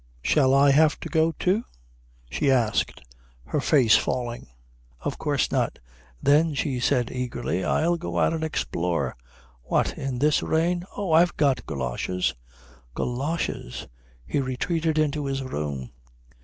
[0.23, 1.63] Shall I have to go, too?"
[2.27, 3.03] she asked,
[3.45, 4.47] her face falling.
[5.01, 5.77] "Of course not."
[6.23, 9.15] "Then," she said eagerly, "I'll go out and explore."
[9.61, 12.33] "What, in this rain?" "Oh, I've got goloshes."
[12.95, 13.85] Goloshes!
[14.25, 15.91] He retreated into his room.